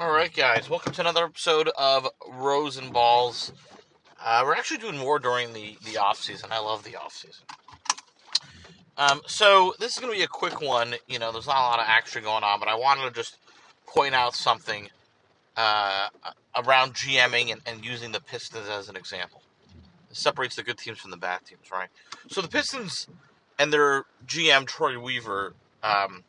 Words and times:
All 0.00 0.10
right, 0.10 0.32
guys, 0.32 0.70
welcome 0.70 0.94
to 0.94 1.02
another 1.02 1.26
episode 1.26 1.68
of 1.76 2.08
Rose 2.26 2.78
and 2.78 2.90
Balls. 2.90 3.52
Uh, 4.18 4.40
we're 4.46 4.54
actually 4.54 4.78
doing 4.78 4.96
more 4.96 5.18
during 5.18 5.52
the 5.52 5.76
the 5.84 5.98
off 5.98 6.18
season. 6.18 6.48
I 6.50 6.58
love 6.58 6.84
the 6.84 6.96
off 6.96 7.12
season. 7.12 7.44
Um, 8.96 9.20
so 9.26 9.74
this 9.78 9.92
is 9.92 9.98
going 9.98 10.10
to 10.10 10.16
be 10.16 10.24
a 10.24 10.26
quick 10.26 10.62
one. 10.62 10.94
You 11.06 11.18
know, 11.18 11.32
there's 11.32 11.46
not 11.46 11.58
a 11.58 11.68
lot 11.68 11.80
of 11.80 11.84
action 11.86 12.22
going 12.22 12.42
on, 12.42 12.58
but 12.58 12.66
I 12.66 12.76
wanted 12.76 13.10
to 13.10 13.10
just 13.10 13.36
point 13.86 14.14
out 14.14 14.34
something 14.34 14.88
uh, 15.58 16.08
around 16.56 16.94
GMing 16.94 17.52
and, 17.52 17.60
and 17.66 17.84
using 17.84 18.10
the 18.10 18.22
Pistons 18.22 18.70
as 18.70 18.88
an 18.88 18.96
example. 18.96 19.42
It 20.10 20.16
separates 20.16 20.56
the 20.56 20.62
good 20.62 20.78
teams 20.78 20.98
from 20.98 21.10
the 21.10 21.18
bad 21.18 21.44
teams, 21.44 21.70
right? 21.70 21.90
So 22.30 22.40
the 22.40 22.48
Pistons 22.48 23.06
and 23.58 23.70
their 23.70 24.04
GM 24.26 24.66
Troy 24.66 24.98
Weaver 24.98 25.52
um, 25.82 26.24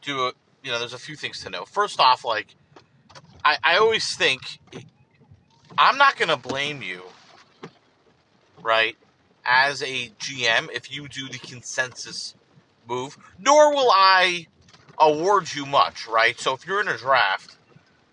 do. 0.00 0.28
A, 0.28 0.32
you 0.62 0.70
know, 0.70 0.78
there's 0.78 0.94
a 0.94 0.98
few 0.98 1.16
things 1.16 1.40
to 1.40 1.50
know. 1.50 1.64
First 1.64 1.98
off, 1.98 2.24
like 2.24 2.54
I, 3.46 3.58
I 3.62 3.76
always 3.76 4.16
think 4.16 4.58
I'm 5.78 5.96
not 5.96 6.16
going 6.16 6.30
to 6.30 6.36
blame 6.36 6.82
you, 6.82 7.02
right, 8.60 8.96
as 9.44 9.82
a 9.84 10.08
GM 10.18 10.68
if 10.74 10.90
you 10.90 11.06
do 11.06 11.28
the 11.28 11.38
consensus 11.38 12.34
move, 12.88 13.16
nor 13.38 13.72
will 13.72 13.92
I 13.92 14.48
award 14.98 15.54
you 15.54 15.64
much, 15.64 16.08
right? 16.08 16.38
So 16.40 16.54
if 16.54 16.66
you're 16.66 16.80
in 16.80 16.88
a 16.88 16.96
draft 16.96 17.56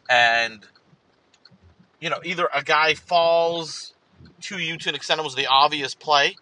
and, 0.07 0.63
you 1.99 2.11
know, 2.11 2.19
either 2.23 2.47
a 2.53 2.63
guy 2.63 2.93
falls 2.93 3.95
to 4.41 4.59
you 4.59 4.77
to 4.77 4.89
an 4.89 4.95
extent 4.95 5.19
it 5.19 5.23
was 5.23 5.33
the 5.33 5.47
obvious 5.47 5.95
play, 5.95 6.35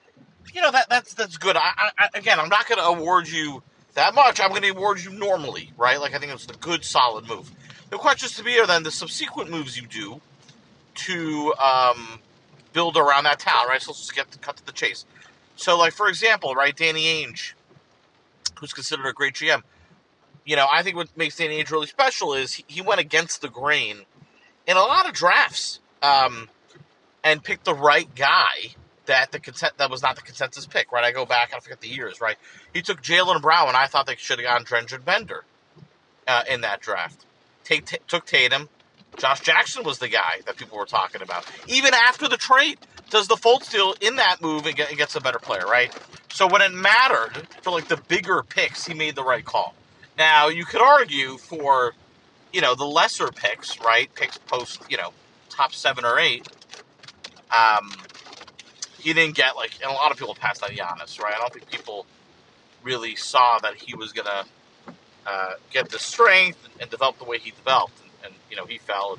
you 0.54 0.62
know, 0.62 0.72
that 0.72 0.90
that's 0.90 1.14
that's 1.14 1.38
good. 1.38 1.56
I, 1.56 1.92
I 1.98 2.10
again, 2.14 2.42
I'm 2.42 2.50
not 2.50 2.68
going 2.68 2.80
to 2.80 2.88
award 2.88 3.30
you 3.30 3.64
that 3.94 4.14
much. 4.14 4.42
I'm 4.42 4.50
going 4.50 4.64
to 4.64 4.70
award 4.70 5.02
you 5.02 5.12
normally, 5.12 5.72
right? 5.78 5.98
Like 5.98 6.14
I 6.14 6.18
think 6.18 6.34
it's 6.34 6.46
a 6.46 6.58
good, 6.58 6.84
solid 6.84 7.26
move. 7.26 7.50
The 7.92 7.98
questions 7.98 8.38
to 8.38 8.44
be 8.44 8.58
are 8.58 8.66
then 8.66 8.84
the 8.84 8.92
subsequent 8.92 9.52
moves 9.52 9.78
you 9.78 9.86
do 9.86 10.22
to 10.96 11.54
um, 11.62 12.20
build 12.72 12.96
around 12.96 13.26
that 13.26 13.40
talent, 13.40 13.68
right? 13.68 13.82
So 13.82 13.92
let's 13.92 14.00
just 14.00 14.16
get 14.16 14.32
to, 14.32 14.40
cut 14.40 14.56
to 14.58 14.66
the 14.66 14.72
chase. 14.72 15.06
So, 15.58 15.78
like 15.78 15.92
for 15.92 16.08
example, 16.08 16.56
right, 16.56 16.76
Danny 16.76 17.04
Ainge, 17.04 17.52
who's 18.58 18.72
considered 18.72 19.06
a 19.08 19.14
great 19.14 19.34
GM. 19.34 19.62
You 20.46 20.56
know, 20.56 20.68
I 20.72 20.84
think 20.84 20.96
what 20.96 21.16
makes 21.18 21.36
Danny 21.36 21.62
Ainge 21.62 21.70
really 21.70 21.86
special 21.86 22.34
is 22.34 22.54
he, 22.54 22.66
he 22.68 22.82
went 22.82 23.02
against 23.02 23.42
the 23.42 23.50
grain 23.50 23.98
in 24.66 24.78
a 24.78 24.82
lot 24.82 25.06
of 25.06 25.14
drafts 25.14 25.80
um, 26.02 26.48
and 27.26 27.44
picked 27.44 27.66
the 27.66 27.76
right 27.76 28.08
guy 28.16 28.74
that 29.06 29.34
the 29.34 29.40
consent 29.40 29.74
that 29.80 29.92
was 29.92 30.02
not 30.02 30.16
the 30.16 30.22
consensus 30.22 30.66
pick, 30.66 30.94
right? 30.94 31.04
I 31.04 31.12
go 31.12 31.26
back, 31.26 31.52
I 31.54 31.60
forget 31.60 31.82
the 31.82 31.90
years, 31.90 32.22
right? 32.22 32.38
He 32.74 32.82
took 32.82 33.02
Jaylen 33.02 33.42
Brown, 33.42 33.68
and 33.68 33.76
I 33.76 33.88
thought 33.88 34.08
they 34.08 34.16
should 34.16 34.40
have 34.40 34.48
gone 34.48 34.64
Dragan 34.64 35.04
Bender 35.04 35.44
uh, 36.26 36.44
in 36.50 36.62
that 36.62 36.80
draft 36.80 37.26
t- 37.64 37.98
took 38.08 38.26
Tatum. 38.26 38.70
Josh 39.18 39.42
Jackson 39.42 39.84
was 39.84 40.00
the 40.00 40.08
guy 40.08 40.40
that 40.46 40.56
people 40.56 40.78
were 40.78 40.86
talking 40.86 41.22
about. 41.22 41.46
Even 41.68 41.94
after 41.94 42.28
the 42.28 42.38
trade, 42.38 42.78
does 43.10 43.28
the 43.28 43.36
Fultz 43.36 43.70
deal 43.70 43.94
in 44.02 44.16
that 44.16 44.42
move 44.42 44.66
and, 44.66 44.76
get, 44.76 44.90
and 44.90 44.98
gets 44.98 45.16
a 45.16 45.22
better 45.22 45.40
player, 45.40 45.66
right? 45.66 45.92
So 46.32 46.48
when 46.48 46.62
it 46.62 46.74
mattered 46.74 47.48
for 47.62 47.72
like 47.72 47.88
the 47.88 47.98
bigger 47.98 48.42
picks, 48.42 48.86
he 48.88 48.94
made 48.94 49.16
the 49.16 49.24
right 49.24 49.44
call. 49.44 49.76
Now 50.18 50.48
you 50.48 50.66
could 50.66 50.82
argue 50.82 51.38
for, 51.38 51.94
you 52.54 52.62
know, 52.62 52.74
the 52.74 52.86
lesser 52.86 53.28
picks, 53.30 53.80
right? 53.82 54.14
Picks 54.16 54.38
post, 54.38 54.82
you 54.90 54.98
know, 54.98 55.12
top 55.50 55.74
seven 55.74 56.06
or 56.06 56.18
eight. 56.18 56.48
Um, 57.52 57.92
he 58.98 59.14
didn't 59.14 59.36
get 59.36 59.56
like, 59.56 59.72
and 59.84 59.92
a 59.92 59.94
lot 59.94 60.12
of 60.12 60.18
people 60.18 60.36
passed 60.36 60.64
on 60.64 60.70
Giannis, 60.70 61.20
right? 61.20 61.34
I 61.36 61.40
don't 61.40 61.54
think 61.54 61.70
people 61.70 62.06
really 62.84 63.16
saw 63.16 63.60
that 63.60 63.76
he 63.76 63.96
was 63.96 64.14
gonna 64.14 64.46
uh, 65.26 65.54
get 65.72 65.90
the 65.90 66.00
strength 66.00 66.68
and 66.80 66.90
develop 66.90 67.18
the 67.20 67.26
way 67.26 67.38
he 67.40 67.52
developed. 67.52 68.00
And, 68.02 68.12
and 68.26 68.34
you 68.50 68.58
know, 68.58 68.66
he 68.66 68.78
fell. 68.78 69.18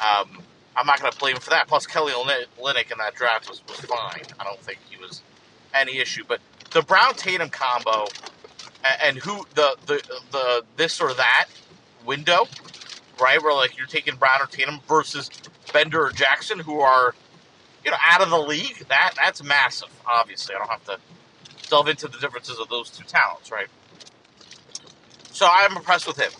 Um, 0.00 0.42
I'm 0.76 0.86
not 0.86 1.00
going 1.00 1.10
to 1.12 1.18
blame 1.18 1.36
him 1.36 1.40
for 1.40 1.50
that. 1.50 1.68
Plus, 1.68 1.86
Kelly 1.86 2.12
Olynyk 2.12 2.92
in 2.92 2.98
that 2.98 3.14
draft 3.14 3.48
was, 3.48 3.62
was 3.68 3.80
fine. 3.80 4.22
I 4.38 4.44
don't 4.44 4.60
think 4.60 4.78
he 4.90 4.96
was 4.98 5.22
any 5.74 5.98
issue. 5.98 6.24
But 6.26 6.40
the 6.72 6.82
Brown 6.82 7.14
Tatum 7.14 7.48
combo 7.50 8.06
and, 8.84 9.02
and 9.02 9.18
who 9.18 9.44
the, 9.54 9.76
the 9.86 10.02
the 10.32 10.64
this 10.76 11.00
or 11.00 11.14
that 11.14 11.46
window, 12.04 12.46
right? 13.20 13.42
Where 13.42 13.54
like 13.54 13.76
you're 13.76 13.86
taking 13.86 14.16
Brown 14.16 14.42
or 14.42 14.46
Tatum 14.46 14.80
versus 14.88 15.30
Bender 15.72 16.06
or 16.06 16.10
Jackson, 16.10 16.58
who 16.58 16.80
are 16.80 17.14
you 17.84 17.90
know 17.90 17.96
out 18.02 18.22
of 18.22 18.30
the 18.30 18.38
league. 18.38 18.78
That 18.88 19.14
that's 19.16 19.42
massive. 19.42 19.90
Obviously, 20.06 20.54
I 20.54 20.58
don't 20.58 20.70
have 20.70 20.84
to 20.84 20.98
delve 21.68 21.88
into 21.88 22.08
the 22.08 22.18
differences 22.18 22.58
of 22.58 22.68
those 22.68 22.90
two 22.90 23.04
talents, 23.04 23.50
right? 23.50 23.68
So 25.36 25.46
I'm 25.52 25.76
impressed 25.76 26.06
with 26.06 26.16
him. 26.16 26.32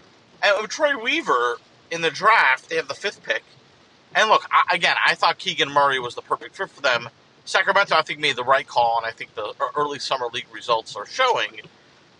And 0.42 0.56
with 0.58 0.70
Troy 0.70 0.96
Weaver 0.96 1.58
in 1.90 2.00
the 2.00 2.10
draft, 2.10 2.70
they 2.70 2.76
have 2.76 2.88
the 2.88 2.94
fifth 2.94 3.22
pick. 3.22 3.42
And 4.14 4.30
look, 4.30 4.48
I, 4.50 4.74
again, 4.74 4.96
I 5.04 5.14
thought 5.14 5.36
Keegan 5.36 5.70
Murray 5.70 6.00
was 6.00 6.14
the 6.14 6.22
perfect 6.22 6.56
fit 6.56 6.70
for 6.70 6.80
them. 6.80 7.10
Sacramento, 7.44 7.94
I 7.94 8.00
think, 8.00 8.20
made 8.20 8.36
the 8.36 8.42
right 8.42 8.66
call, 8.66 8.96
and 8.96 9.04
I 9.06 9.10
think 9.10 9.34
the 9.34 9.52
early 9.76 9.98
summer 9.98 10.28
league 10.32 10.46
results 10.50 10.96
are 10.96 11.04
showing 11.04 11.60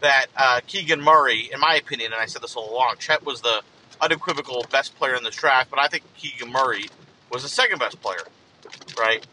that 0.03 0.26
uh, 0.37 0.60
Keegan 0.66 1.00
Murray, 1.00 1.48
in 1.50 1.60
my 1.60 1.76
opinion, 1.76 2.12
and 2.12 2.20
I 2.20 2.26
said 2.26 2.42
this 2.42 2.54
all 2.56 2.70
along, 2.70 2.97
Chet 2.98 3.25
was 3.25 3.41
the 3.41 3.62
unequivocal 4.03 4.66
best 4.70 4.94
player 4.97 5.14
in 5.14 5.25
this 5.25 5.37
draft, 5.37 5.70
but 5.70 5.78
I 5.78 5.87
think 5.88 6.04
Keegan 6.19 6.53
Murray 6.53 6.91
was 7.32 7.43
the 7.43 7.48
second 7.48 7.78
best 7.78 8.03
player, 8.03 8.20
right? 8.98 9.26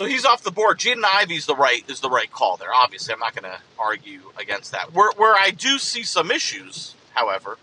So 0.00 0.06
he's 0.06 0.24
off 0.24 0.42
the 0.42 0.50
board. 0.50 0.78
Jaden 0.78 1.04
Ivey's 1.04 1.44
the 1.44 1.54
right 1.54 1.84
is 1.86 2.00
the 2.00 2.08
right 2.08 2.32
call 2.32 2.56
there. 2.56 2.72
Obviously, 2.72 3.12
I'm 3.12 3.20
not 3.20 3.34
going 3.34 3.52
to 3.52 3.60
argue 3.78 4.32
against 4.38 4.72
that. 4.72 4.94
Where 4.94 5.12
where 5.18 5.34
I 5.34 5.50
do 5.50 5.76
see 5.76 6.04
some 6.04 6.30
issues, 6.30 6.94
however, 7.12 7.58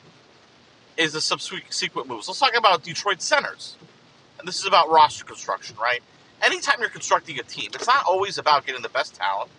is 0.98 1.14
the 1.14 1.22
subsequent 1.22 2.08
moves. 2.08 2.28
Let's 2.28 2.40
talk 2.40 2.56
about 2.56 2.84
Detroit 2.84 3.24
centers. 3.24 3.76
And 4.38 4.48
this 4.48 4.60
is 4.60 4.68
about 4.68 4.92
roster 4.92 5.26
construction, 5.26 5.78
right? 5.82 6.04
Anytime 6.44 6.76
you're 6.80 6.90
constructing 6.90 7.40
a 7.40 7.42
team, 7.42 7.72
it's 7.74 7.88
not 7.88 8.06
always 8.06 8.38
about 8.38 8.68
getting 8.68 8.84
the 8.84 8.90
best 8.90 9.16
talent. 9.16 9.50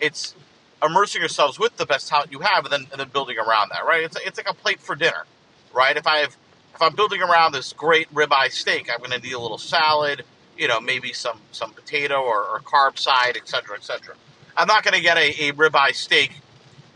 It's 0.00 0.34
immersing 0.82 1.22
yourselves 1.22 1.60
with 1.60 1.76
the 1.76 1.86
best 1.86 2.08
talent 2.08 2.32
you 2.32 2.40
have, 2.40 2.64
and 2.64 2.72
then 2.72 2.86
and 2.90 2.98
then 2.98 3.10
building 3.10 3.38
around 3.38 3.70
that, 3.70 3.86
right? 3.86 4.02
It's 4.02 4.16
it's 4.26 4.38
like 4.38 4.50
a 4.50 4.54
plate 4.54 4.80
for 4.80 4.96
dinner, 4.96 5.24
right? 5.72 5.96
If 5.96 6.08
I 6.08 6.16
have 6.16 6.36
if 6.74 6.82
I'm 6.82 6.96
building 6.96 7.22
around 7.22 7.52
this 7.52 7.72
great 7.72 8.12
ribeye 8.12 8.50
steak, 8.50 8.90
I'm 8.92 8.98
going 8.98 9.12
to 9.12 9.20
need 9.20 9.34
a 9.34 9.38
little 9.38 9.56
salad 9.56 10.24
you 10.56 10.68
know, 10.68 10.80
maybe 10.80 11.12
some 11.12 11.38
some 11.52 11.72
potato 11.72 12.20
or, 12.20 12.44
or 12.44 12.60
carb 12.60 12.98
side, 12.98 13.36
et 13.36 13.48
cetera, 13.48 13.76
et 13.76 13.84
cetera. 13.84 14.14
I'm 14.56 14.68
not 14.68 14.84
going 14.84 14.94
to 14.94 15.00
get 15.00 15.16
a, 15.16 15.48
a 15.48 15.52
ribeye 15.52 15.94
steak 15.94 16.32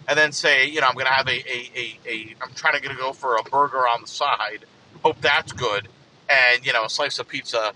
and 0.06 0.18
then 0.18 0.32
say, 0.32 0.66
you 0.66 0.80
know, 0.80 0.86
I'm 0.86 0.94
going 0.94 1.06
to 1.06 1.12
have 1.12 1.28
a, 1.28 1.32
a, 1.32 1.70
a, 1.76 1.98
a 2.06 2.34
I'm 2.40 2.52
trying 2.54 2.80
to 2.80 2.94
go 2.94 3.12
for 3.12 3.36
a 3.36 3.42
burger 3.42 3.86
on 3.88 4.02
the 4.02 4.06
side, 4.08 4.64
hope 5.02 5.20
that's 5.20 5.52
good, 5.52 5.88
and 6.28 6.64
you 6.64 6.72
know, 6.72 6.84
a 6.84 6.90
slice 6.90 7.18
of 7.18 7.28
pizza, 7.28 7.72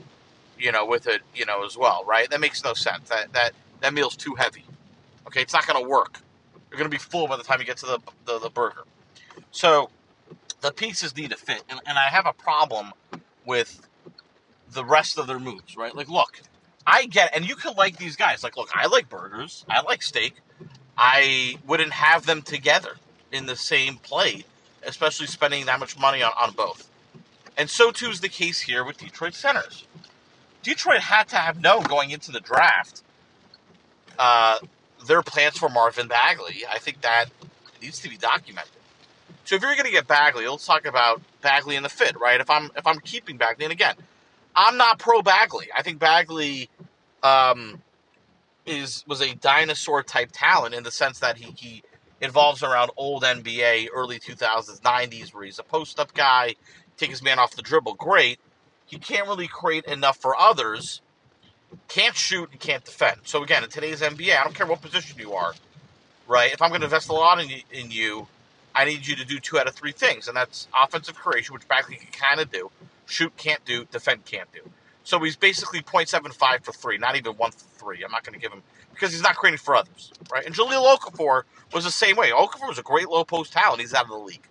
you 0.58 0.72
know, 0.72 0.86
with 0.86 1.06
it, 1.06 1.22
you 1.34 1.44
know, 1.46 1.64
as 1.64 1.76
well, 1.76 2.04
right? 2.06 2.28
That 2.30 2.40
makes 2.40 2.64
no 2.64 2.74
sense. 2.74 3.08
That 3.08 3.32
that 3.32 3.52
that 3.80 3.92
meal's 3.92 4.16
too 4.16 4.34
heavy. 4.34 4.64
Okay, 5.26 5.42
it's 5.42 5.52
not 5.52 5.66
going 5.66 5.82
to 5.82 5.88
work. 5.88 6.20
You're 6.70 6.78
going 6.78 6.90
to 6.90 6.94
be 6.94 6.98
full 6.98 7.28
by 7.28 7.36
the 7.36 7.42
time 7.42 7.60
you 7.60 7.66
get 7.66 7.76
to 7.78 7.86
the, 7.86 7.98
the, 8.24 8.38
the 8.38 8.50
burger. 8.50 8.84
So 9.50 9.90
the 10.62 10.72
pieces 10.72 11.14
need 11.16 11.30
to 11.30 11.36
fit, 11.36 11.62
and, 11.68 11.80
and 11.86 11.98
I 11.98 12.08
have 12.08 12.26
a 12.26 12.32
problem 12.32 12.92
with 13.44 13.86
the 14.72 14.84
rest 14.84 15.18
of 15.18 15.26
their 15.26 15.38
moves, 15.38 15.76
right? 15.76 15.94
Like, 15.94 16.08
look, 16.08 16.40
I 16.86 17.06
get, 17.06 17.34
and 17.34 17.46
you 17.48 17.56
could 17.56 17.76
like 17.76 17.96
these 17.96 18.16
guys. 18.16 18.42
Like, 18.42 18.56
look, 18.56 18.70
I 18.74 18.86
like 18.86 19.08
burgers, 19.08 19.64
I 19.68 19.82
like 19.82 20.02
steak. 20.02 20.34
I 20.96 21.56
wouldn't 21.66 21.92
have 21.92 22.26
them 22.26 22.42
together 22.42 22.96
in 23.32 23.46
the 23.46 23.56
same 23.56 23.96
plate, 23.96 24.44
especially 24.82 25.26
spending 25.26 25.66
that 25.66 25.80
much 25.80 25.98
money 25.98 26.22
on, 26.22 26.32
on 26.40 26.52
both. 26.52 26.88
And 27.56 27.68
so 27.68 27.90
too 27.90 28.10
is 28.10 28.20
the 28.20 28.28
case 28.28 28.60
here 28.60 28.84
with 28.84 28.98
Detroit 28.98 29.34
centers. 29.34 29.86
Detroit 30.62 31.00
had 31.00 31.28
to 31.28 31.36
have 31.36 31.60
known 31.60 31.82
going 31.84 32.10
into 32.10 32.30
the 32.30 32.40
draft 32.40 33.02
uh, 34.18 34.58
their 35.06 35.22
plans 35.22 35.58
for 35.58 35.68
Marvin 35.68 36.08
Bagley. 36.08 36.64
I 36.70 36.78
think 36.78 37.00
that 37.00 37.26
needs 37.80 38.00
to 38.00 38.08
be 38.08 38.16
documented. 38.16 38.70
So 39.44 39.56
if 39.56 39.62
you're 39.62 39.74
going 39.74 39.86
to 39.86 39.90
get 39.90 40.06
Bagley, 40.06 40.46
let's 40.46 40.64
talk 40.64 40.86
about 40.86 41.20
Bagley 41.40 41.76
and 41.76 41.84
the 41.84 41.88
fit, 41.88 42.18
right? 42.18 42.40
If 42.40 42.48
I'm 42.48 42.70
if 42.76 42.86
I'm 42.86 43.00
keeping 43.00 43.36
Bagley, 43.36 43.64
and 43.64 43.72
again, 43.72 43.96
I'm 44.54 44.76
not 44.76 44.98
pro 44.98 45.22
Bagley. 45.22 45.68
I 45.74 45.82
think 45.82 45.98
Bagley 45.98 46.68
um, 47.22 47.80
is 48.66 49.04
was 49.06 49.20
a 49.20 49.34
dinosaur 49.34 50.02
type 50.02 50.30
talent 50.32 50.74
in 50.74 50.82
the 50.82 50.90
sense 50.90 51.20
that 51.20 51.36
he, 51.36 51.52
he 51.56 51.82
involves 52.20 52.62
around 52.62 52.90
old 52.96 53.22
NBA, 53.22 53.88
early 53.92 54.18
2000s, 54.18 54.80
90s, 54.80 55.34
where 55.34 55.44
he's 55.44 55.58
a 55.58 55.62
post 55.62 55.98
up 55.98 56.14
guy, 56.14 56.54
take 56.96 57.10
his 57.10 57.22
man 57.22 57.38
off 57.38 57.56
the 57.56 57.62
dribble. 57.62 57.94
Great. 57.94 58.38
He 58.86 58.98
can't 58.98 59.26
really 59.26 59.48
create 59.48 59.84
enough 59.86 60.18
for 60.18 60.36
others. 60.36 61.00
Can't 61.88 62.14
shoot 62.14 62.50
and 62.50 62.60
can't 62.60 62.84
defend. 62.84 63.22
So 63.24 63.42
again, 63.42 63.64
in 63.64 63.70
today's 63.70 64.02
NBA, 64.02 64.38
I 64.38 64.44
don't 64.44 64.54
care 64.54 64.66
what 64.66 64.82
position 64.82 65.18
you 65.18 65.32
are, 65.32 65.54
right? 66.28 66.52
If 66.52 66.60
I'm 66.60 66.68
going 66.68 66.82
to 66.82 66.86
invest 66.86 67.08
a 67.08 67.14
lot 67.14 67.42
in, 67.42 67.50
in 67.72 67.90
you, 67.90 68.28
I 68.74 68.84
need 68.84 69.06
you 69.06 69.16
to 69.16 69.24
do 69.24 69.38
two 69.38 69.58
out 69.58 69.66
of 69.66 69.74
three 69.74 69.92
things, 69.92 70.28
and 70.28 70.36
that's 70.36 70.68
offensive 70.74 71.14
creation, 71.14 71.54
which 71.54 71.66
Bagley 71.68 71.96
can 71.96 72.08
kind 72.12 72.40
of 72.40 72.50
do, 72.50 72.70
shoot 73.06 73.36
can't 73.36 73.64
do, 73.64 73.84
defend 73.86 74.24
can't 74.24 74.50
do. 74.52 74.60
So 75.04 75.18
he's 75.18 75.36
basically 75.36 75.82
0.75 75.82 76.64
for 76.64 76.72
three, 76.72 76.98
not 76.98 77.16
even 77.16 77.32
one 77.32 77.50
for 77.50 77.66
three. 77.78 78.04
I'm 78.04 78.10
not 78.10 78.24
going 78.24 78.34
to 78.34 78.40
give 78.40 78.52
him 78.52 78.62
because 78.92 79.12
he's 79.12 79.22
not 79.22 79.36
creating 79.36 79.58
for 79.58 79.74
others, 79.74 80.12
right? 80.30 80.44
And 80.46 80.54
Jahlil 80.54 80.96
Okafor 80.96 81.42
was 81.72 81.84
the 81.84 81.90
same 81.90 82.16
way. 82.16 82.30
Okafor 82.30 82.68
was 82.68 82.78
a 82.78 82.82
great 82.82 83.08
low 83.08 83.24
post 83.24 83.52
talent. 83.52 83.80
He's 83.80 83.94
out 83.94 84.04
of 84.04 84.10
the 84.10 84.16
league 84.16 84.46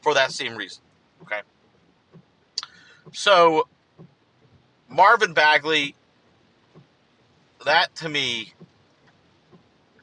for 0.00 0.14
that 0.14 0.32
same 0.32 0.56
reason. 0.56 0.82
Okay. 1.22 1.40
So 3.12 3.68
Marvin 4.88 5.34
Bagley, 5.34 5.94
that 7.64 7.94
to 7.96 8.08
me 8.08 8.54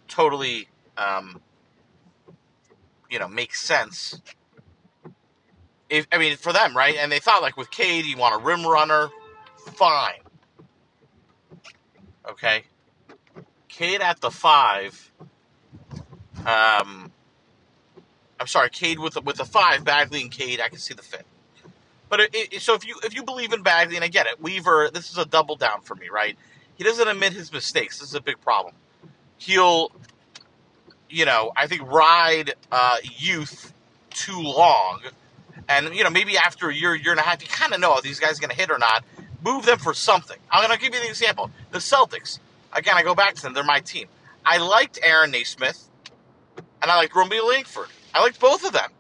totally, 0.07 0.68
um, 0.98 1.42
you 3.09 3.19
know, 3.19 3.27
makes 3.27 3.62
sense. 3.62 4.21
If 5.92 6.08
I 6.12 6.18
mean 6.18 6.38
for 6.38 6.54
them, 6.54 6.76
right? 6.76 6.96
And 6.98 7.12
they 7.12 7.20
thought 7.20 7.42
like 7.44 7.58
with 7.58 7.70
Cade, 7.70 8.06
you 8.06 8.18
want 8.18 8.34
a 8.34 8.44
rim 8.44 8.66
runner, 8.66 9.10
fine. 9.74 10.22
Okay. 12.30 12.64
Cade 13.68 14.02
at 14.02 14.22
the 14.22 14.32
five. 14.32 15.12
Um, 16.40 17.12
I'm 18.40 18.48
sorry, 18.48 18.70
Cade 18.70 19.00
with 19.00 19.14
the, 19.16 19.22
with 19.22 19.36
the 19.36 19.46
five, 19.46 19.84
Bagley 19.84 20.22
and 20.22 20.32
Cade. 20.32 20.62
I 20.62 20.70
can 20.70 20.80
see 20.80 20.94
the 20.94 21.04
fit. 21.04 21.26
But 22.10 22.22
it, 22.22 22.36
it, 22.36 22.62
so 22.62 22.74
if 22.74 22.88
you 22.88 22.96
if 23.04 23.14
you 23.14 23.24
believe 23.24 23.54
in 23.54 23.62
Bagley, 23.62 23.96
and 23.96 24.04
I 24.04 24.08
get 24.08 24.28
it, 24.28 24.42
Weaver, 24.42 24.90
this 24.94 25.12
is 25.12 25.18
a 25.18 25.26
double 25.26 25.56
down 25.56 25.82
for 25.82 25.96
me, 25.96 26.08
right? 26.10 26.38
He 26.76 26.84
doesn't 26.84 27.08
admit 27.08 27.34
his 27.34 27.52
mistakes. 27.52 28.00
This 28.00 28.10
is 28.10 28.16
a 28.16 28.22
big 28.22 28.42
problem. 28.42 28.74
He'll, 29.38 29.92
you 31.10 31.26
know, 31.26 31.52
I 31.56 31.68
think 31.68 31.84
ride 31.84 32.54
uh, 32.72 32.98
youth 33.04 33.74
too 34.10 34.40
long, 34.42 35.02
and 35.72 35.96
you 35.96 36.04
know 36.04 36.10
maybe 36.10 36.38
after 36.38 36.70
a 36.70 36.74
year, 36.74 36.94
year 36.96 37.12
and 37.12 37.20
a 37.20 37.24
half, 37.24 37.42
you 37.42 37.48
kind 37.48 37.74
of 37.74 37.80
know 37.80 37.96
if 37.98 38.04
these 38.04 38.20
guys 38.20 38.38
are 38.38 38.42
going 38.42 38.50
to 38.50 38.56
hit 38.56 38.70
or 38.70 38.78
not. 38.78 39.04
Move 39.44 39.66
them 39.66 39.80
for 39.80 39.94
something. 39.94 40.38
I'm 40.52 40.68
going 40.68 40.78
to 40.78 40.84
give 40.84 40.94
you 40.94 41.02
the 41.02 41.10
example. 41.10 41.50
The 41.72 41.80
Celtics. 41.80 42.40
Again, 42.74 42.96
I 42.96 43.02
go 43.04 43.16
back 43.16 43.34
to 43.36 43.42
them. 43.42 43.54
They're 43.54 43.64
my 43.64 43.80
team. 43.80 44.08
I 44.46 44.58
liked 44.58 45.00
Aaron 45.04 45.32
Nesmith, 45.32 45.90
and 46.82 46.92
I 46.92 46.98
liked 46.98 47.16
Romeo 47.16 47.44
Langford. 47.46 47.88
I 48.14 48.22
liked 48.22 48.40
both 48.40 48.66
of 48.66 48.74
them. 48.74 48.92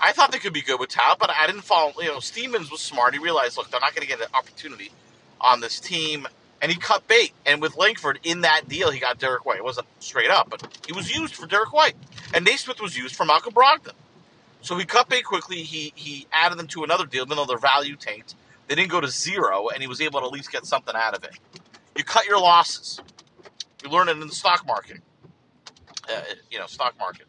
I 0.00 0.12
thought 0.12 0.32
they 0.32 0.38
could 0.38 0.52
be 0.52 0.62
good 0.62 0.78
with 0.78 0.90
talent, 0.90 1.18
but 1.18 1.30
I 1.30 1.46
didn't 1.46 1.62
follow. 1.62 1.92
You 2.00 2.08
know, 2.08 2.20
Stevens 2.20 2.70
was 2.70 2.80
smart. 2.80 3.14
He 3.14 3.20
realized, 3.20 3.56
look, 3.56 3.70
they're 3.70 3.80
not 3.80 3.94
going 3.94 4.06
to 4.06 4.08
get 4.08 4.20
an 4.20 4.28
opportunity 4.34 4.90
on 5.40 5.60
this 5.60 5.80
team, 5.80 6.26
and 6.62 6.70
he 6.70 6.78
cut 6.78 7.06
bait. 7.08 7.32
And 7.46 7.60
with 7.60 7.76
Langford 7.76 8.20
in 8.22 8.42
that 8.42 8.68
deal, 8.68 8.90
he 8.90 9.00
got 9.00 9.18
Derrick 9.18 9.44
White. 9.44 9.58
It 9.58 9.64
wasn't 9.64 9.86
straight 9.98 10.30
up, 10.30 10.50
but 10.50 10.78
he 10.86 10.92
was 10.92 11.14
used 11.14 11.34
for 11.34 11.46
Derrick 11.46 11.72
White, 11.72 11.96
and 12.32 12.44
Nesmith 12.44 12.80
was 12.80 12.96
used 12.96 13.16
for 13.16 13.24
Malcolm 13.24 13.54
Brogdon. 13.54 13.92
So 14.68 14.76
he 14.76 14.84
cut 14.84 15.08
bait 15.08 15.24
quickly. 15.24 15.62
He 15.62 15.94
he 15.96 16.26
added 16.30 16.58
them 16.58 16.66
to 16.66 16.84
another 16.84 17.06
deal, 17.06 17.24
even 17.24 17.38
though 17.38 17.46
their 17.46 17.56
value 17.56 17.96
tanked. 17.96 18.34
They 18.66 18.74
didn't 18.74 18.90
go 18.90 19.00
to 19.00 19.08
zero, 19.08 19.68
and 19.70 19.80
he 19.80 19.88
was 19.88 20.02
able 20.02 20.20
to 20.20 20.26
at 20.26 20.30
least 20.30 20.52
get 20.52 20.66
something 20.66 20.94
out 20.94 21.16
of 21.16 21.24
it. 21.24 21.38
You 21.96 22.04
cut 22.04 22.26
your 22.26 22.38
losses. 22.38 23.00
You 23.82 23.88
learn 23.88 24.10
it 24.10 24.18
in 24.18 24.20
the 24.20 24.28
stock 24.28 24.66
market. 24.66 24.98
Uh, 26.06 26.20
you 26.50 26.58
know, 26.58 26.66
stock 26.66 26.98
market. 26.98 27.24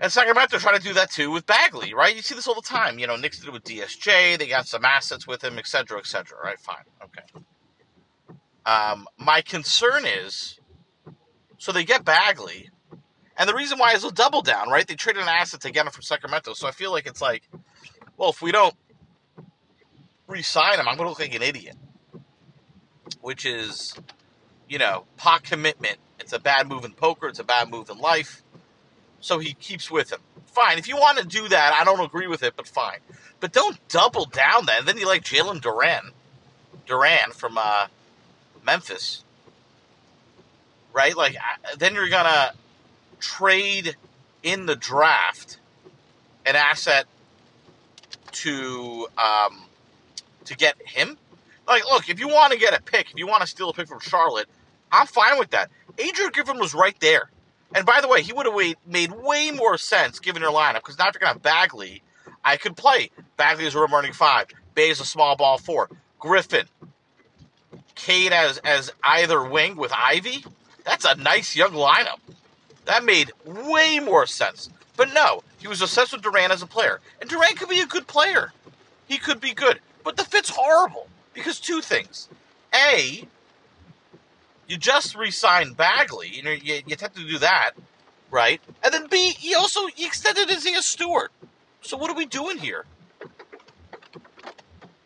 And 0.00 0.10
Sacramento 0.10 0.58
try 0.58 0.76
to 0.76 0.82
do 0.82 0.92
that 0.94 1.12
too 1.12 1.30
with 1.30 1.46
Bagley, 1.46 1.94
right? 1.94 2.16
You 2.16 2.22
see 2.22 2.34
this 2.34 2.48
all 2.48 2.56
the 2.56 2.62
time. 2.62 2.98
You 2.98 3.06
know, 3.06 3.14
Knicks 3.14 3.38
did 3.38 3.46
it 3.46 3.52
with 3.52 3.62
DSJ. 3.62 4.40
They 4.40 4.48
got 4.48 4.66
some 4.66 4.84
assets 4.84 5.28
with 5.28 5.44
him, 5.44 5.56
et 5.56 5.68
cetera, 5.68 5.98
et 5.98 6.06
cetera. 6.06 6.36
Right? 6.42 6.58
Fine. 6.58 6.82
Okay. 7.04 7.22
Um, 8.66 9.06
my 9.18 9.40
concern 9.40 10.04
is, 10.04 10.58
so 11.58 11.70
they 11.70 11.84
get 11.84 12.04
Bagley, 12.04 12.70
and 13.40 13.48
the 13.48 13.54
reason 13.54 13.78
why 13.78 13.94
is 13.94 14.04
a 14.04 14.12
double 14.12 14.42
down, 14.42 14.68
right? 14.68 14.86
They 14.86 14.94
traded 14.94 15.22
an 15.22 15.28
asset 15.28 15.62
to 15.62 15.72
get 15.72 15.86
him 15.86 15.92
from 15.92 16.02
Sacramento. 16.02 16.52
So 16.54 16.68
I 16.68 16.70
feel 16.70 16.92
like 16.92 17.08
it's 17.08 17.20
like, 17.20 17.42
well, 18.16 18.30
if 18.30 18.40
we 18.40 18.52
don't 18.52 18.74
re-sign 20.28 20.78
him, 20.78 20.86
I'm 20.86 20.96
going 20.96 21.06
to 21.06 21.10
look 21.10 21.20
like 21.20 21.34
an 21.34 21.42
idiot. 21.42 21.76
Which 23.22 23.46
is, 23.46 23.94
you 24.68 24.78
know, 24.78 25.04
pot 25.16 25.42
commitment. 25.42 25.98
It's 26.20 26.32
a 26.32 26.38
bad 26.38 26.68
move 26.68 26.84
in 26.84 26.92
poker. 26.92 27.26
It's 27.28 27.40
a 27.40 27.44
bad 27.44 27.70
move 27.70 27.90
in 27.90 27.98
life 27.98 28.42
so 29.20 29.38
he 29.38 29.52
keeps 29.54 29.90
with 29.90 30.12
him. 30.12 30.20
Fine. 30.46 30.78
If 30.78 30.88
you 30.88 30.96
want 30.96 31.18
to 31.18 31.26
do 31.26 31.48
that, 31.48 31.74
I 31.74 31.84
don't 31.84 32.00
agree 32.00 32.26
with 32.26 32.42
it, 32.42 32.54
but 32.56 32.66
fine. 32.66 32.98
But 33.38 33.52
don't 33.52 33.76
double 33.88 34.24
down 34.24 34.66
then. 34.66 34.84
Then 34.84 34.98
you 34.98 35.06
like 35.06 35.22
Jalen 35.22 35.60
Duren, 35.60 36.10
Duren 36.86 37.32
from 37.32 37.56
uh, 37.58 37.86
Memphis, 38.64 39.24
right? 40.92 41.16
Like 41.16 41.36
then 41.78 41.94
you're 41.94 42.08
gonna 42.08 42.52
trade 43.20 43.96
in 44.42 44.66
the 44.66 44.76
draft 44.76 45.58
an 46.46 46.56
asset 46.56 47.06
to 48.32 49.06
um, 49.18 49.62
to 50.44 50.56
get 50.56 50.76
him. 50.84 51.16
Like, 51.68 51.84
look, 51.84 52.08
if 52.08 52.18
you 52.18 52.28
want 52.28 52.52
to 52.52 52.58
get 52.58 52.78
a 52.78 52.82
pick, 52.82 53.10
if 53.10 53.16
you 53.16 53.26
want 53.26 53.42
to 53.42 53.46
steal 53.46 53.70
a 53.70 53.72
pick 53.72 53.88
from 53.88 54.00
Charlotte, 54.00 54.48
I'm 54.90 55.06
fine 55.06 55.38
with 55.38 55.50
that. 55.50 55.70
Adrian 55.98 56.32
Griffin 56.32 56.58
was 56.58 56.74
right 56.74 56.98
there. 57.00 57.30
And 57.74 57.86
by 57.86 58.00
the 58.00 58.08
way, 58.08 58.22
he 58.22 58.32
would 58.32 58.46
have 58.46 58.76
made 58.86 59.12
way 59.12 59.52
more 59.52 59.78
sense 59.78 60.18
given 60.18 60.42
your 60.42 60.50
lineup 60.50 60.76
because 60.76 60.98
now 60.98 61.08
if 61.08 61.14
you're 61.14 61.20
going 61.20 61.28
to 61.30 61.34
have 61.34 61.42
Bagley, 61.42 62.02
I 62.44 62.56
could 62.56 62.76
play. 62.76 63.10
Bagley 63.36 63.66
is 63.66 63.74
a 63.74 63.78
running 63.78 64.12
five. 64.12 64.46
Bey 64.74 64.90
is 64.90 65.00
a 65.00 65.04
small 65.04 65.36
ball 65.36 65.58
four. 65.58 65.88
Griffin. 66.18 66.66
Cade 67.94 68.32
as, 68.32 68.58
as 68.58 68.92
either 69.04 69.44
wing 69.44 69.76
with 69.76 69.92
Ivey. 69.92 70.44
That's 70.84 71.04
a 71.04 71.14
nice 71.16 71.54
young 71.54 71.72
lineup. 71.72 72.18
That 72.84 73.04
made 73.04 73.32
way 73.44 74.00
more 74.00 74.26
sense. 74.26 74.70
But 74.96 75.12
no, 75.14 75.42
he 75.58 75.68
was 75.68 75.80
obsessed 75.80 76.12
with 76.12 76.22
Duren 76.22 76.50
as 76.50 76.62
a 76.62 76.66
player. 76.66 77.00
And 77.20 77.30
Duren 77.30 77.56
could 77.56 77.68
be 77.68 77.80
a 77.80 77.86
good 77.86 78.06
player. 78.06 78.52
He 79.06 79.18
could 79.18 79.40
be 79.40 79.52
good. 79.52 79.80
But 80.04 80.16
the 80.16 80.24
fit's 80.24 80.50
horrible 80.50 81.08
because 81.34 81.60
two 81.60 81.80
things. 81.80 82.28
A, 82.74 83.26
you 84.66 84.76
just 84.76 85.14
re-signed 85.16 85.76
Bagley. 85.76 86.28
You 86.28 86.42
know, 86.42 86.50
you, 86.50 86.82
you 86.86 86.96
have 87.00 87.14
to 87.14 87.26
do 87.26 87.38
that, 87.38 87.72
right? 88.30 88.60
And 88.84 88.94
then 88.94 89.06
B, 89.08 89.30
he 89.30 89.54
also 89.54 89.86
he 89.86 90.06
extended 90.06 90.50
Isaiah 90.50 90.82
Stewart. 90.82 91.32
So 91.82 91.96
what 91.96 92.10
are 92.10 92.16
we 92.16 92.26
doing 92.26 92.58
here? 92.58 92.84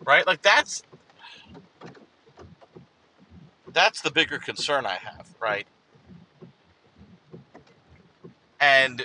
Right? 0.05 0.27
Like 0.27 0.43
that's 0.43 0.83
that's 3.73 4.03
the 4.03 4.11
bigger 4.11 4.39
concern 4.39 4.87
I 4.87 4.97
have, 4.97 5.29
right? 5.41 5.67
And 8.65 9.05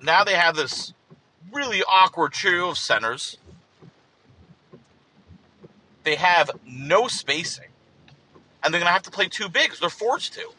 now 0.00 0.22
they 0.22 0.34
have 0.34 0.54
this 0.54 0.92
really 1.52 1.82
awkward 1.82 2.32
trio 2.32 2.70
of 2.70 2.78
centers. 2.78 3.36
They 6.04 6.14
have 6.14 6.52
no 6.64 7.08
spacing 7.08 7.70
and 8.62 8.72
they're 8.72 8.80
going 8.80 8.88
to 8.88 8.92
have 8.92 9.02
to 9.02 9.10
play 9.10 9.26
two 9.26 9.48
bigs. 9.48 9.80
They're 9.80 9.88
forced 9.88 10.34
to. 10.34 10.50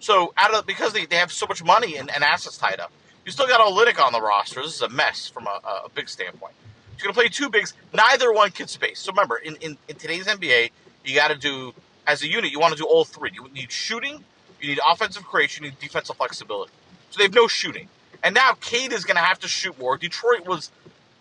So 0.00 0.32
out 0.38 0.54
of 0.54 0.64
because 0.64 0.94
they, 0.94 1.04
they 1.04 1.16
have 1.16 1.30
so 1.30 1.46
much 1.46 1.62
money 1.62 1.96
and, 1.96 2.10
and 2.10 2.24
assets 2.24 2.56
tied 2.56 2.80
up, 2.80 2.90
you 3.26 3.32
still 3.32 3.46
got 3.46 3.60
Olynyk 3.60 4.02
on 4.02 4.12
the 4.12 4.20
roster. 4.22 4.62
This 4.62 4.74
is 4.74 4.82
a 4.82 4.88
mess 4.88 5.28
from 5.28 5.46
a, 5.46 5.60
a 5.84 5.90
big 5.94 6.08
standpoint. 6.08 6.54
You're 6.96 7.04
going 7.04 7.14
to 7.14 7.20
play 7.20 7.28
two 7.28 7.50
bigs. 7.50 7.74
Neither 7.92 8.32
one 8.32 8.50
can 8.50 8.66
space. 8.66 9.00
So 9.00 9.12
remember, 9.12 9.36
in, 9.36 9.56
in, 9.56 9.76
in 9.88 9.96
today's 9.96 10.26
NBA, 10.26 10.70
you 11.04 11.14
got 11.14 11.28
to 11.28 11.36
do 11.36 11.74
as 12.06 12.22
a 12.22 12.28
unit. 12.28 12.50
You 12.50 12.60
want 12.60 12.72
to 12.72 12.78
do 12.78 12.86
all 12.86 13.04
three. 13.04 13.30
You 13.34 13.46
need 13.50 13.70
shooting, 13.70 14.24
you 14.58 14.68
need 14.68 14.80
offensive 14.86 15.24
creation, 15.24 15.64
you 15.64 15.70
need 15.70 15.78
defensive 15.80 16.16
flexibility. 16.16 16.72
So 17.10 17.18
they 17.18 17.24
have 17.24 17.34
no 17.34 17.48
shooting. 17.48 17.88
And 18.22 18.34
now 18.34 18.52
Cade 18.60 18.92
is 18.92 19.04
going 19.04 19.16
to 19.16 19.22
have 19.22 19.38
to 19.40 19.48
shoot 19.48 19.78
more. 19.78 19.96
Detroit 19.96 20.46
was 20.46 20.70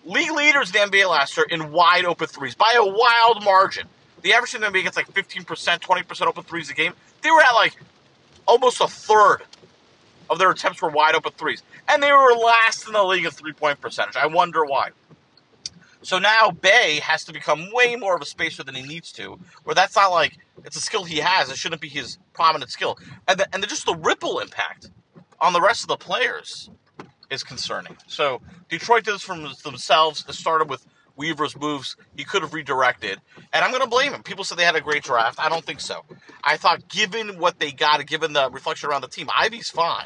league 0.05 0.31
leaders 0.31 0.73
in 0.73 0.89
the 0.89 0.97
NBA 0.97 1.09
last 1.09 1.37
year 1.37 1.45
in 1.49 1.71
wide 1.71 2.05
open 2.05 2.27
threes 2.27 2.55
by 2.55 2.73
a 2.75 2.85
wild 2.85 3.43
margin. 3.43 3.87
The 4.21 4.33
average 4.33 4.55
in 4.55 4.61
the 4.61 4.67
NBA 4.67 4.83
gets 4.83 4.97
like 4.97 5.11
15%, 5.13 5.45
20% 5.45 6.27
open 6.27 6.43
threes 6.43 6.69
a 6.69 6.73
game. 6.73 6.93
They 7.21 7.31
were 7.31 7.41
at 7.41 7.53
like 7.53 7.77
almost 8.47 8.81
a 8.81 8.87
third 8.87 9.43
of 10.29 10.39
their 10.39 10.51
attempts 10.51 10.81
were 10.81 10.89
wide 10.89 11.15
open 11.15 11.31
threes. 11.37 11.63
And 11.87 12.01
they 12.01 12.11
were 12.11 12.33
last 12.33 12.87
in 12.87 12.93
the 12.93 13.03
league 13.03 13.25
of 13.25 13.33
three 13.33 13.53
point 13.53 13.79
percentage. 13.79 14.15
I 14.15 14.27
wonder 14.27 14.65
why. 14.65 14.89
So 16.01 16.19
now 16.19 16.51
Bey 16.51 16.99
has 17.01 17.25
to 17.25 17.33
become 17.33 17.69
way 17.73 17.95
more 17.95 18.15
of 18.15 18.21
a 18.21 18.25
spacer 18.25 18.63
than 18.63 18.75
he 18.75 18.83
needs 18.83 19.11
to, 19.13 19.39
where 19.63 19.75
that's 19.75 19.95
not 19.95 20.07
like 20.07 20.37
it's 20.63 20.77
a 20.77 20.81
skill 20.81 21.03
he 21.03 21.17
has. 21.17 21.49
It 21.49 21.57
shouldn't 21.57 21.81
be 21.81 21.89
his 21.89 22.17
prominent 22.33 22.71
skill. 22.71 22.97
And, 23.27 23.39
the, 23.39 23.53
and 23.53 23.61
the, 23.61 23.67
just 23.67 23.85
the 23.85 23.95
ripple 23.95 24.39
impact 24.39 24.89
on 25.39 25.53
the 25.53 25.61
rest 25.61 25.83
of 25.83 25.87
the 25.87 25.97
players 25.97 26.69
is 27.29 27.43
concerning. 27.43 27.97
So 28.07 28.41
Detroit 28.69 29.03
did 29.03 29.15
this 29.15 29.21
from 29.23 29.47
themselves. 29.63 30.25
It 30.27 30.33
started 30.33 30.69
with 30.69 30.85
Weaver's 31.15 31.57
moves 31.57 31.97
he 32.15 32.23
could 32.23 32.41
have 32.43 32.53
redirected. 32.53 33.19
And 33.51 33.65
I'm 33.65 33.71
going 33.71 33.83
to 33.83 33.89
blame 33.89 34.13
him. 34.13 34.23
People 34.23 34.43
said 34.43 34.57
they 34.57 34.63
had 34.63 34.75
a 34.75 34.81
great 34.81 35.03
draft. 35.03 35.39
I 35.39 35.49
don't 35.49 35.65
think 35.65 35.81
so. 35.81 36.03
I 36.43 36.57
thought, 36.57 36.87
given 36.87 37.39
what 37.39 37.59
they 37.59 37.71
got, 37.71 38.05
given 38.05 38.33
the 38.33 38.49
reflection 38.51 38.89
around 38.89 39.01
the 39.01 39.07
team, 39.07 39.27
Ivey's 39.35 39.69
fine. 39.69 40.05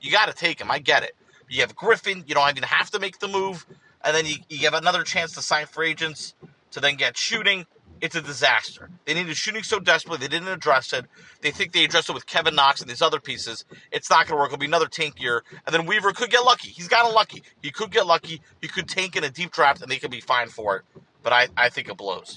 You 0.00 0.10
got 0.10 0.26
to 0.26 0.34
take 0.34 0.60
him. 0.60 0.70
I 0.70 0.78
get 0.80 1.02
it. 1.02 1.16
You 1.48 1.60
have 1.62 1.74
Griffin. 1.74 2.24
You 2.26 2.34
don't 2.34 2.50
even 2.50 2.64
have 2.64 2.90
to 2.90 2.98
make 2.98 3.18
the 3.20 3.28
move. 3.28 3.66
And 4.04 4.14
then 4.14 4.26
you, 4.26 4.36
you 4.48 4.58
have 4.60 4.74
another 4.74 5.02
chance 5.02 5.32
to 5.32 5.42
sign 5.42 5.66
free 5.66 5.90
agents 5.90 6.34
to 6.72 6.80
then 6.80 6.96
get 6.96 7.16
shooting 7.16 7.66
it's 8.00 8.16
a 8.16 8.22
disaster. 8.22 8.90
They 9.04 9.14
needed 9.14 9.36
shooting 9.36 9.62
so 9.62 9.78
desperately, 9.78 10.26
they 10.26 10.30
didn't 10.30 10.48
address 10.48 10.92
it. 10.92 11.06
They 11.40 11.50
think 11.50 11.72
they 11.72 11.84
addressed 11.84 12.08
it 12.10 12.14
with 12.14 12.26
Kevin 12.26 12.54
Knox 12.54 12.80
and 12.80 12.90
these 12.90 13.02
other 13.02 13.20
pieces. 13.20 13.64
It's 13.92 14.10
not 14.10 14.26
going 14.26 14.36
to 14.36 14.40
work. 14.40 14.48
It'll 14.48 14.58
be 14.58 14.66
another 14.66 14.88
tank 14.88 15.20
year. 15.20 15.42
And 15.66 15.74
then 15.74 15.86
Weaver 15.86 16.12
could 16.12 16.30
get 16.30 16.44
lucky. 16.44 16.70
He's 16.70 16.88
gotten 16.88 17.14
lucky. 17.14 17.42
He 17.62 17.70
could 17.70 17.90
get 17.90 18.06
lucky. 18.06 18.40
He 18.60 18.68
could 18.68 18.88
tank 18.88 19.16
in 19.16 19.24
a 19.24 19.30
deep 19.30 19.50
draft, 19.52 19.82
and 19.82 19.90
they 19.90 19.98
could 19.98 20.10
be 20.10 20.20
fine 20.20 20.48
for 20.48 20.76
it. 20.76 20.82
But 21.22 21.32
I, 21.32 21.48
I 21.56 21.68
think 21.68 21.88
it 21.88 21.96
blows. 21.96 22.36